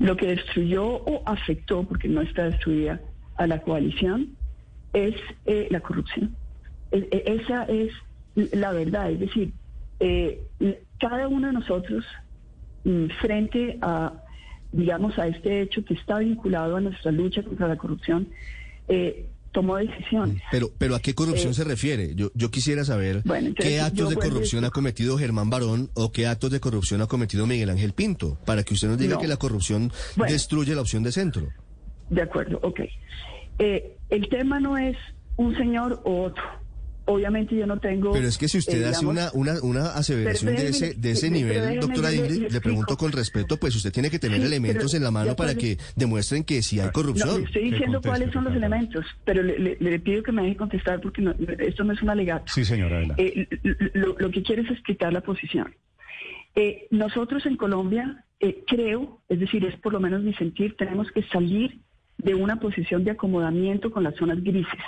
Lo 0.00 0.16
que 0.16 0.26
destruyó 0.26 0.84
o 0.84 1.22
afectó, 1.26 1.84
porque 1.84 2.08
no 2.08 2.20
está 2.22 2.44
destruida, 2.44 3.00
a 3.36 3.46
la 3.46 3.62
coalición 3.62 4.36
es 4.92 5.14
eh, 5.46 5.68
la 5.70 5.80
corrupción. 5.80 6.36
E- 6.92 7.08
e- 7.10 7.40
esa 7.40 7.64
es 7.64 7.90
la 8.54 8.72
verdad. 8.72 9.10
Es 9.10 9.20
decir, 9.20 9.52
eh, 10.00 10.42
cada 11.00 11.26
uno 11.28 11.48
de 11.48 11.52
nosotros, 11.54 12.04
mm, 12.84 13.06
frente 13.20 13.78
a, 13.82 14.12
digamos, 14.72 15.18
a 15.18 15.26
este 15.26 15.62
hecho 15.62 15.84
que 15.84 15.94
está 15.94 16.18
vinculado 16.18 16.76
a 16.76 16.80
nuestra 16.80 17.10
lucha 17.12 17.42
contra 17.42 17.66
la 17.68 17.76
corrupción, 17.76 18.28
eh, 18.88 19.26
tomó 19.52 19.76
decisiones. 19.76 20.40
Pero, 20.50 20.70
pero 20.78 20.94
¿a 20.94 21.00
qué 21.00 21.14
corrupción 21.14 21.50
Eh, 21.50 21.54
se 21.54 21.64
refiere? 21.64 22.14
Yo, 22.14 22.30
yo 22.34 22.50
quisiera 22.50 22.84
saber 22.84 23.20
Bueno, 23.24 23.48
entonces, 23.48 23.74
qué 23.74 23.80
actos 23.80 24.08
de 24.10 24.16
corrupción 24.16 24.64
ha 24.64 24.70
cometido 24.70 25.18
Germán 25.18 25.50
Barón 25.50 25.90
o 25.94 26.10
qué 26.10 26.26
actos 26.26 26.50
de 26.50 26.58
corrupción 26.60 27.02
ha 27.02 27.06
cometido 27.06 27.46
Miguel 27.46 27.68
Ángel 27.68 27.92
Pinto, 27.92 28.38
para 28.46 28.62
que 28.62 28.72
usted 28.74 28.88
nos 28.88 28.96
diga 28.98 29.16
No. 29.16 29.20
que 29.20 29.28
la 29.28 29.36
corrupción 29.36 29.92
Bueno. 30.16 30.32
destruye 30.32 30.74
la 30.74 30.80
opción 30.80 31.02
de 31.02 31.12
centro. 31.12 31.48
De 32.08 32.22
acuerdo, 32.22 32.60
ok. 32.62 32.80
Eh, 33.58 33.96
el 34.08 34.28
tema 34.30 34.58
no 34.58 34.78
es 34.78 34.96
un 35.36 35.54
señor 35.56 36.00
o 36.04 36.22
otro. 36.22 36.42
Obviamente 37.04 37.56
yo 37.56 37.66
no 37.66 37.78
tengo... 37.80 38.12
Pero 38.12 38.28
es 38.28 38.38
que 38.38 38.46
si 38.46 38.58
usted 38.58 38.80
eh, 38.80 38.86
hace 38.86 39.00
digamos, 39.04 39.32
una, 39.34 39.52
una, 39.54 39.62
una 39.62 39.86
aseveración 39.94 40.54
de 40.54 40.68
ese, 40.68 40.94
de 40.94 41.10
ese 41.10 41.30
nivel, 41.30 41.60
déjeme, 41.60 41.80
doctora 41.80 42.10
le- 42.10 42.16
Ingrid, 42.16 42.42
le 42.42 42.50
le 42.50 42.60
pregunto 42.60 42.96
con 42.96 43.10
respeto, 43.10 43.56
pues 43.56 43.74
usted 43.74 43.92
tiene 43.92 44.08
que 44.08 44.18
tener 44.20 44.38
Sí, 44.40 44.46
elementos 44.46 44.92
pero 44.92 44.96
en 44.98 45.02
la 45.04 45.10
mano 45.10 45.34
para 45.34 45.54
que 45.56 45.78
demuestren 45.96 46.44
que 46.44 46.62
sí 46.62 46.78
hay 46.78 46.86
No, 46.86 46.92
corrupción. 46.92 47.40
le 47.40 47.46
estoy 47.46 47.62
diciendo 47.70 48.00
conteste, 48.00 48.08
cuáles 48.08 48.32
son 48.32 48.44
los 48.44 48.54
elementos, 48.54 49.04
pero 49.24 49.42
le, 49.42 49.58
le- 49.58 49.76
le 49.80 49.98
pido 49.98 50.22
que 50.22 50.30
me 50.32 50.42
deje 50.42 50.56
contestar 50.56 51.00
porque 51.00 51.22
no- 51.22 51.34
esto 51.58 51.82
no 51.82 51.92
es 51.92 52.00
un 52.02 52.10
alegato. 52.10 52.44
Sí, 52.52 52.64
señora, 52.64 52.98
adelante. 52.98 53.22
Eh, 53.40 53.48
lo, 53.94 54.14
lo 54.18 54.30
que 54.30 54.42
quiero 54.44 54.62
es 54.62 54.70
explicar 54.70 55.12
la 55.12 55.22
posición. 55.22 55.74
Eh, 56.54 56.86
nosotros 56.90 57.46
en 57.46 57.56
Colombia, 57.56 58.24
eh, 58.38 58.62
creo, 58.66 59.22
es 59.28 59.40
decir, 59.40 59.64
es 59.64 59.74
por 59.80 59.92
lo 59.92 60.00
menos 60.00 60.22
mi 60.22 60.34
sentir, 60.34 60.76
tenemos 60.76 61.10
que 61.10 61.22
salir 61.24 61.80
de 62.18 62.34
una 62.34 62.60
posición 62.60 63.02
de 63.04 63.10
acomodamiento 63.12 63.90
con 63.90 64.04
las 64.04 64.14
zonas 64.16 64.42
grises. 64.44 64.78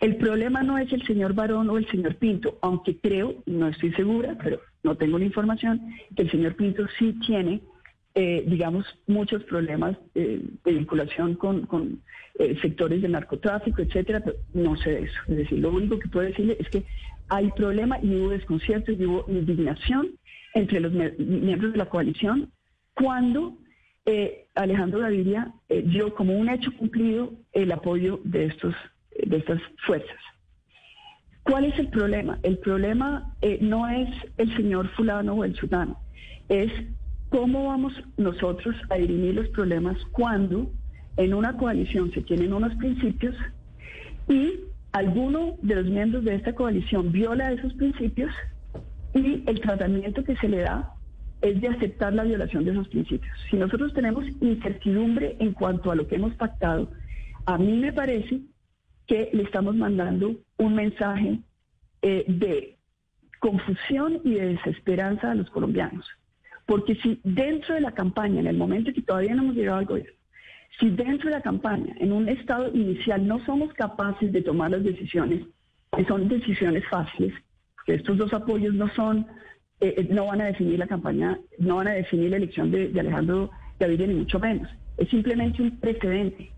El 0.00 0.16
problema 0.16 0.62
no 0.62 0.78
es 0.78 0.92
el 0.92 1.04
señor 1.06 1.34
Barón 1.34 1.68
o 1.70 1.76
el 1.76 1.88
señor 1.88 2.16
Pinto, 2.16 2.58
aunque 2.62 2.98
creo, 2.98 3.34
no 3.46 3.68
estoy 3.68 3.92
segura, 3.92 4.36
pero 4.42 4.60
no 4.82 4.96
tengo 4.96 5.18
la 5.18 5.24
información, 5.24 5.80
que 6.14 6.22
el 6.22 6.30
señor 6.30 6.54
Pinto 6.54 6.86
sí 6.98 7.18
tiene, 7.26 7.60
eh, 8.14 8.44
digamos, 8.46 8.86
muchos 9.06 9.42
problemas 9.44 9.96
eh, 10.14 10.40
de 10.64 10.72
vinculación 10.72 11.34
con, 11.34 12.00
eh, 12.38 12.56
sectores 12.62 13.02
del 13.02 13.12
narcotráfico, 13.12 13.82
etcétera, 13.82 14.20
pero 14.20 14.36
no 14.54 14.76
sé 14.76 14.90
de 14.90 15.02
eso. 15.02 15.18
Es 15.26 15.36
decir, 15.36 15.58
lo 15.58 15.70
único 15.70 15.98
que 15.98 16.08
puedo 16.08 16.26
decirle 16.26 16.56
es 16.60 16.68
que 16.68 16.84
hay 17.28 17.50
problema 17.50 17.98
y 18.00 18.14
hubo 18.14 18.30
desconcierto 18.30 18.92
y 18.92 19.04
hubo 19.04 19.24
indignación 19.28 20.12
entre 20.54 20.80
los 20.80 20.92
miembros 20.92 21.72
de 21.72 21.78
la 21.78 21.88
coalición 21.88 22.50
cuando 22.94 23.56
eh, 24.06 24.46
Alejandro 24.54 25.00
Gaviria 25.00 25.52
eh, 25.68 25.82
dio 25.84 26.14
como 26.14 26.36
un 26.36 26.48
hecho 26.48 26.72
cumplido 26.76 27.32
el 27.52 27.70
apoyo 27.72 28.20
de 28.24 28.46
estos 28.46 28.74
de 29.26 29.36
estas 29.36 29.60
fuerzas. 29.86 30.16
¿Cuál 31.42 31.64
es 31.64 31.78
el 31.78 31.88
problema? 31.88 32.38
El 32.42 32.58
problema 32.58 33.34
eh, 33.40 33.58
no 33.60 33.88
es 33.88 34.08
el 34.36 34.54
señor 34.56 34.88
fulano 34.90 35.34
o 35.34 35.44
el 35.44 35.54
sudano, 35.54 35.98
es 36.48 36.70
cómo 37.30 37.66
vamos 37.66 37.92
nosotros 38.16 38.76
a 38.90 38.96
dirimir 38.96 39.34
los 39.34 39.48
problemas 39.48 39.96
cuando 40.12 40.70
en 41.16 41.34
una 41.34 41.56
coalición 41.56 42.12
se 42.12 42.22
tienen 42.22 42.52
unos 42.52 42.74
principios 42.76 43.34
y 44.28 44.60
alguno 44.92 45.56
de 45.62 45.74
los 45.74 45.86
miembros 45.86 46.24
de 46.24 46.34
esta 46.34 46.54
coalición 46.54 47.12
viola 47.12 47.52
esos 47.52 47.74
principios 47.74 48.30
y 49.14 49.42
el 49.46 49.60
tratamiento 49.60 50.24
que 50.24 50.36
se 50.36 50.48
le 50.48 50.58
da 50.58 50.92
es 51.40 51.60
de 51.60 51.68
aceptar 51.68 52.12
la 52.14 52.24
violación 52.24 52.64
de 52.64 52.72
esos 52.72 52.88
principios. 52.88 53.32
Si 53.50 53.56
nosotros 53.56 53.92
tenemos 53.94 54.24
incertidumbre 54.40 55.36
en 55.38 55.52
cuanto 55.52 55.90
a 55.90 55.94
lo 55.94 56.06
que 56.06 56.16
hemos 56.16 56.34
pactado, 56.34 56.90
a 57.46 57.58
mí 57.58 57.78
me 57.78 57.92
parece 57.92 58.40
que 59.08 59.30
le 59.32 59.42
estamos 59.42 59.74
mandando 59.74 60.36
un 60.58 60.74
mensaje 60.74 61.40
eh, 62.02 62.24
de 62.28 62.76
confusión 63.40 64.20
y 64.22 64.34
de 64.34 64.54
desesperanza 64.54 65.32
a 65.32 65.34
los 65.34 65.50
colombianos. 65.50 66.06
Porque 66.66 66.94
si 66.96 67.20
dentro 67.24 67.74
de 67.74 67.80
la 67.80 67.92
campaña, 67.92 68.40
en 68.40 68.46
el 68.46 68.56
momento 68.56 68.92
que 68.92 69.02
todavía 69.02 69.34
no 69.34 69.42
hemos 69.42 69.56
llegado 69.56 69.78
al 69.78 69.86
gobierno, 69.86 70.12
si 70.78 70.90
dentro 70.90 71.30
de 71.30 71.36
la 71.36 71.40
campaña, 71.40 71.94
en 71.98 72.12
un 72.12 72.28
estado 72.28 72.68
inicial, 72.74 73.26
no 73.26 73.44
somos 73.46 73.72
capaces 73.72 74.30
de 74.30 74.42
tomar 74.42 74.70
las 74.70 74.84
decisiones, 74.84 75.44
que 75.96 76.04
son 76.04 76.28
decisiones 76.28 76.84
fáciles, 76.88 77.32
que 77.86 77.94
estos 77.94 78.18
dos 78.18 78.32
apoyos 78.34 78.74
no 78.74 78.88
son, 78.94 79.26
eh, 79.80 79.94
eh, 79.96 80.08
no 80.10 80.26
van 80.26 80.42
a 80.42 80.46
definir 80.46 80.78
la 80.78 80.86
campaña, 80.86 81.38
no 81.58 81.76
van 81.76 81.88
a 81.88 81.92
definir 81.92 82.30
la 82.30 82.36
elección 82.36 82.70
de, 82.70 82.88
de 82.88 83.00
Alejandro 83.00 83.50
Gaviria, 83.80 84.06
ni 84.06 84.14
mucho 84.14 84.38
menos. 84.38 84.68
Es 84.98 85.08
simplemente 85.08 85.62
un 85.62 85.80
precedente. 85.80 86.52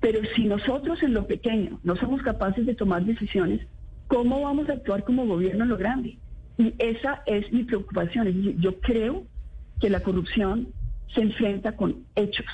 Pero 0.00 0.20
si 0.34 0.44
nosotros 0.44 1.02
en 1.02 1.14
lo 1.14 1.26
pequeño 1.26 1.80
no 1.82 1.96
somos 1.96 2.22
capaces 2.22 2.66
de 2.66 2.74
tomar 2.74 3.04
decisiones, 3.04 3.66
¿cómo 4.08 4.42
vamos 4.42 4.68
a 4.68 4.74
actuar 4.74 5.04
como 5.04 5.26
gobierno 5.26 5.64
en 5.64 5.70
lo 5.70 5.76
grande? 5.76 6.18
Y 6.58 6.74
esa 6.78 7.22
es 7.26 7.50
mi 7.52 7.64
preocupación. 7.64 8.26
Es 8.26 8.36
decir, 8.36 8.56
yo 8.58 8.80
creo 8.80 9.24
que 9.80 9.90
la 9.90 10.00
corrupción 10.00 10.68
se 11.14 11.22
enfrenta 11.22 11.76
con 11.76 12.04
hechos 12.14 12.46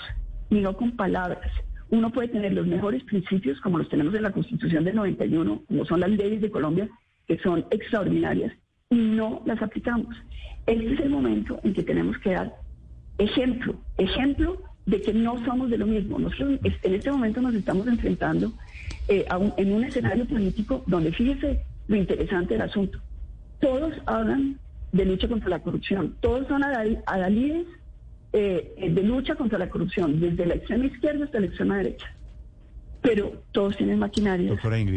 y 0.50 0.60
no 0.60 0.76
con 0.76 0.92
palabras. 0.92 1.50
Uno 1.90 2.10
puede 2.10 2.28
tener 2.28 2.52
los 2.52 2.66
mejores 2.66 3.02
principios, 3.04 3.60
como 3.60 3.78
los 3.78 3.88
tenemos 3.88 4.14
en 4.14 4.22
la 4.22 4.32
Constitución 4.32 4.84
del 4.84 4.96
91, 4.96 5.62
como 5.68 5.84
son 5.84 6.00
las 6.00 6.10
leyes 6.10 6.40
de 6.40 6.50
Colombia, 6.50 6.88
que 7.26 7.38
son 7.38 7.66
extraordinarias, 7.70 8.52
y 8.90 8.96
no 8.96 9.42
las 9.44 9.60
aplicamos. 9.62 10.16
Este 10.66 10.94
es 10.94 11.00
el 11.00 11.10
momento 11.10 11.60
en 11.62 11.74
que 11.74 11.82
tenemos 11.82 12.16
que 12.18 12.30
dar 12.30 12.54
ejemplo, 13.18 13.76
ejemplo 13.98 14.62
de 14.86 15.00
que 15.00 15.12
no 15.12 15.44
somos 15.44 15.70
de 15.70 15.78
lo 15.78 15.86
mismo. 15.86 16.18
Nosotros 16.18 16.58
en 16.62 16.94
este 16.94 17.10
momento 17.10 17.40
nos 17.40 17.54
estamos 17.54 17.86
enfrentando 17.86 18.52
eh, 19.08 19.26
en 19.56 19.72
un 19.72 19.84
escenario 19.84 20.26
político 20.26 20.82
donde 20.86 21.12
fíjese 21.12 21.60
lo 21.88 21.96
interesante 21.96 22.54
del 22.54 22.62
asunto. 22.62 22.98
Todos 23.60 23.94
hablan 24.06 24.58
de 24.92 25.04
lucha 25.04 25.28
contra 25.28 25.48
la 25.48 25.60
corrupción, 25.60 26.16
todos 26.20 26.46
son 26.48 26.62
adalides 26.64 27.66
eh, 28.34 28.88
de 28.90 29.02
lucha 29.02 29.34
contra 29.34 29.58
la 29.58 29.68
corrupción, 29.68 30.18
desde 30.18 30.46
la 30.46 30.54
extrema 30.54 30.86
izquierda 30.86 31.26
hasta 31.26 31.38
la 31.38 31.46
extrema 31.46 31.76
derecha. 31.76 32.06
Pero 33.02 33.42
todos 33.52 33.76
tienen 33.76 33.98
maquinaria, 33.98 34.56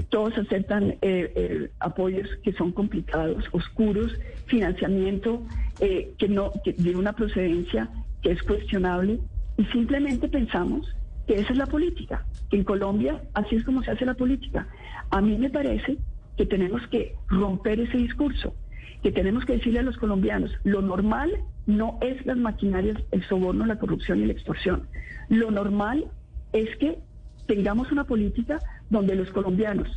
todos 0.09 0.37
aceptan 0.37 0.91
eh, 0.91 0.97
eh, 1.01 1.69
apoyos 1.79 2.29
que 2.43 2.53
son 2.53 2.71
complicados, 2.71 3.43
oscuros, 3.51 4.13
financiamiento 4.45 5.41
que 5.79 6.29
no 6.29 6.53
que 6.63 6.71
de 6.71 6.95
una 6.95 7.11
procedencia 7.11 7.89
que 8.21 8.31
es 8.31 8.41
cuestionable 8.43 9.19
y 9.57 9.65
simplemente 9.65 10.27
pensamos 10.27 10.87
que 11.27 11.35
esa 11.35 11.53
es 11.53 11.57
la 11.57 11.65
política, 11.65 12.25
que 12.49 12.57
en 12.57 12.63
Colombia 12.63 13.21
así 13.33 13.55
es 13.55 13.63
como 13.63 13.83
se 13.83 13.91
hace 13.91 14.05
la 14.05 14.13
política. 14.13 14.67
A 15.09 15.21
mí 15.21 15.37
me 15.37 15.49
parece 15.49 15.97
que 16.37 16.45
tenemos 16.45 16.85
que 16.87 17.15
romper 17.27 17.79
ese 17.79 17.97
discurso, 17.97 18.53
que 19.01 19.11
tenemos 19.11 19.45
que 19.45 19.53
decirle 19.53 19.79
a 19.79 19.83
los 19.83 19.97
colombianos, 19.97 20.51
lo 20.63 20.81
normal 20.81 21.31
no 21.65 21.97
es 22.01 22.25
las 22.25 22.37
maquinarias, 22.37 22.97
el 23.11 23.23
soborno, 23.23 23.65
la 23.65 23.79
corrupción 23.79 24.21
y 24.21 24.25
la 24.25 24.33
extorsión. 24.33 24.87
Lo 25.29 25.51
normal 25.51 26.05
es 26.53 26.75
que 26.77 26.99
tengamos 27.47 27.91
una 27.91 28.03
política 28.03 28.59
donde 28.89 29.15
los 29.15 29.29
colombianos 29.31 29.87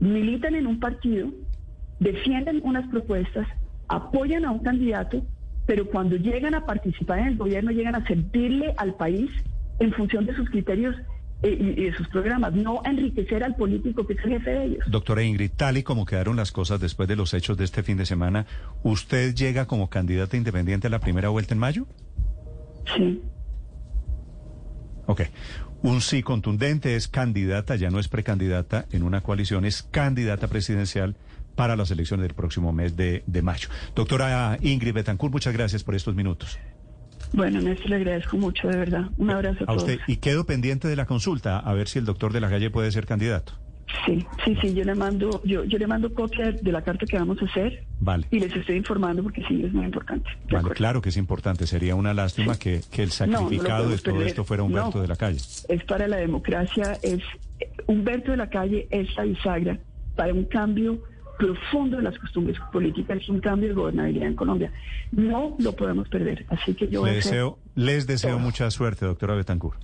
militan 0.00 0.54
en 0.54 0.66
un 0.66 0.80
partido, 0.80 1.30
defienden 1.98 2.60
unas 2.62 2.88
propuestas, 2.88 3.46
apoyan 3.88 4.44
a 4.44 4.50
un 4.50 4.60
candidato 4.60 5.22
pero 5.68 5.86
cuando 5.86 6.16
llegan 6.16 6.54
a 6.54 6.64
participar 6.64 7.18
en 7.18 7.26
el 7.26 7.36
gobierno, 7.36 7.70
llegan 7.70 7.94
a 7.94 8.04
servirle 8.06 8.72
al 8.78 8.94
país 8.94 9.30
en 9.78 9.92
función 9.92 10.24
de 10.24 10.34
sus 10.34 10.48
criterios 10.48 10.96
eh, 11.42 11.74
y 11.76 11.84
de 11.84 11.94
sus 11.94 12.08
programas, 12.08 12.54
no 12.54 12.80
a 12.82 12.88
enriquecer 12.88 13.44
al 13.44 13.54
político 13.54 14.06
que 14.06 14.14
es 14.14 14.24
el 14.24 14.30
jefe 14.30 14.50
de 14.50 14.64
ellos. 14.64 14.84
Doctora 14.90 15.22
Ingrid, 15.22 15.50
tal 15.54 15.76
y 15.76 15.82
como 15.82 16.06
quedaron 16.06 16.36
las 16.36 16.52
cosas 16.52 16.80
después 16.80 17.06
de 17.06 17.16
los 17.16 17.34
hechos 17.34 17.58
de 17.58 17.64
este 17.64 17.82
fin 17.82 17.98
de 17.98 18.06
semana, 18.06 18.46
¿usted 18.82 19.34
llega 19.34 19.66
como 19.66 19.90
candidata 19.90 20.38
independiente 20.38 20.86
a 20.86 20.90
la 20.90 21.00
primera 21.00 21.28
vuelta 21.28 21.52
en 21.52 21.60
mayo? 21.60 21.86
Sí. 22.96 23.20
Ok. 25.04 25.20
Un 25.82 26.00
sí 26.00 26.22
contundente 26.22 26.96
es 26.96 27.08
candidata, 27.08 27.76
ya 27.76 27.90
no 27.90 27.98
es 27.98 28.08
precandidata 28.08 28.86
en 28.90 29.02
una 29.02 29.20
coalición, 29.20 29.66
es 29.66 29.82
candidata 29.82 30.48
presidencial 30.48 31.14
para 31.58 31.74
las 31.74 31.90
elecciones 31.90 32.22
del 32.22 32.34
próximo 32.34 32.72
mes 32.72 32.96
de, 32.96 33.42
mayo. 33.42 33.68
Doctora 33.96 34.56
Ingrid 34.62 34.94
Betancourt, 34.94 35.32
muchas 35.32 35.52
gracias 35.52 35.82
por 35.82 35.96
estos 35.96 36.14
minutos. 36.14 36.56
Bueno, 37.32 37.60
Néstor, 37.60 37.90
le 37.90 37.96
agradezco 37.96 38.36
mucho, 38.36 38.68
de 38.68 38.76
verdad. 38.76 39.10
Un 39.18 39.30
abrazo 39.30 39.64
a, 39.66 39.72
a 39.72 39.74
usted. 39.74 39.98
Y 40.06 40.18
quedo 40.18 40.46
pendiente 40.46 40.86
de 40.86 40.94
la 40.94 41.04
consulta, 41.04 41.58
a 41.58 41.72
ver 41.74 41.88
si 41.88 41.98
el 41.98 42.04
doctor 42.04 42.32
de 42.32 42.40
la 42.40 42.48
calle 42.48 42.70
puede 42.70 42.92
ser 42.92 43.06
candidato. 43.06 43.54
Sí, 44.06 44.24
sí, 44.44 44.56
sí, 44.62 44.72
yo 44.72 44.84
le 44.84 44.94
mando, 44.94 45.42
yo, 45.44 45.64
yo 45.64 45.78
le 45.78 45.88
mando 45.88 46.14
copia 46.14 46.52
de 46.52 46.70
la 46.70 46.82
carta 46.82 47.06
que 47.06 47.18
vamos 47.18 47.42
a 47.42 47.46
hacer. 47.46 47.84
Vale. 47.98 48.28
Y 48.30 48.38
les 48.38 48.54
estoy 48.54 48.76
informando 48.76 49.24
porque 49.24 49.42
sí 49.48 49.60
es 49.64 49.72
muy 49.72 49.86
importante. 49.86 50.30
Vale, 50.52 50.70
claro 50.70 51.02
que 51.02 51.08
es 51.08 51.16
importante. 51.16 51.66
Sería 51.66 51.96
una 51.96 52.14
lástima 52.14 52.56
que, 52.56 52.82
que, 52.92 53.02
el 53.02 53.10
sacrificado 53.10 53.88
de 53.88 53.98
todo 53.98 54.22
esto 54.22 54.44
fuera 54.44 54.62
Humberto 54.62 55.02
de 55.02 55.08
la 55.08 55.16
Calle. 55.16 55.40
Es 55.68 55.82
para 55.84 56.06
la 56.06 56.18
democracia, 56.18 56.98
es 57.02 57.20
Humberto 57.88 58.30
de 58.30 58.36
la 58.36 58.48
Calle 58.48 58.86
es 58.90 59.12
la 59.16 59.24
bisagra 59.24 59.80
para 60.14 60.32
un 60.32 60.44
cambio 60.44 61.02
profundo 61.38 61.96
de 61.96 62.02
las 62.02 62.18
costumbres 62.18 62.58
políticas 62.72 63.18
es 63.18 63.28
un 63.28 63.40
cambio 63.40 63.68
de 63.68 63.74
gobernabilidad 63.74 64.28
en 64.28 64.36
Colombia. 64.36 64.72
No 65.12 65.56
lo 65.58 65.72
podemos 65.72 66.08
perder. 66.08 66.44
Así 66.48 66.74
que 66.74 66.88
yo... 66.88 67.06
Les 67.06 67.24
deseo, 67.24 67.58
les 67.74 68.06
deseo 68.06 68.38
mucha 68.38 68.70
suerte, 68.70 69.06
doctora 69.06 69.34
Betancourt. 69.34 69.80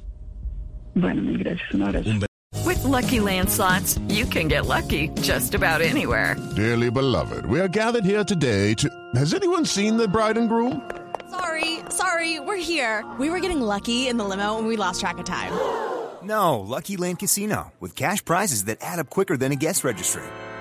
Bueno, 0.94 1.22
mil 1.22 1.38
gracias. 1.38 1.72
Un 1.72 1.82
abrazo. 1.82 2.10
With 2.66 2.82
lucky 2.84 3.18
landslots, 3.18 3.98
you 4.08 4.26
can 4.26 4.48
get 4.48 4.66
lucky 4.66 5.08
just 5.22 5.54
about 5.54 5.80
anywhere. 5.80 6.36
Dearly 6.54 6.90
beloved, 6.90 7.46
we 7.46 7.60
are 7.60 7.68
gathered 7.68 8.04
here 8.04 8.24
today 8.24 8.74
to... 8.74 8.88
Has 9.14 9.32
anyone 9.32 9.64
seen 9.64 9.96
the 9.96 10.08
bride 10.08 10.36
and 10.36 10.48
groom? 10.48 10.80
Sorry, 11.30 11.80
sorry, 11.88 12.40
we're 12.40 12.56
here. 12.56 13.04
We 13.18 13.28
were 13.30 13.40
getting 13.40 13.60
lucky 13.60 14.08
in 14.08 14.18
the 14.18 14.24
limo 14.24 14.58
and 14.58 14.66
we 14.66 14.76
lost 14.76 15.00
track 15.00 15.18
of 15.18 15.24
time. 15.24 15.52
No, 16.22 16.60
Lucky 16.60 16.96
Land 16.96 17.18
Casino, 17.18 17.72
with 17.80 17.94
cash 17.94 18.24
prizes 18.24 18.64
that 18.64 18.78
add 18.80 18.98
up 18.98 19.10
quicker 19.10 19.36
than 19.36 19.52
a 19.52 19.56
guest 19.56 19.84
registry 19.84 20.22